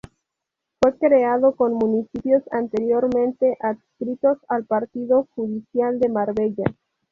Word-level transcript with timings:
Fue 0.79 0.97
creado 0.97 1.55
con 1.55 1.73
municipios 1.75 2.41
anteriormente 2.49 3.55
adscritos 3.59 4.39
al 4.47 4.65
partido 4.65 5.27
judicial 5.35 5.99
de 5.99 6.09
Marbella. 6.09 6.65